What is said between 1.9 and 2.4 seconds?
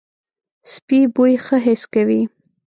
کوي.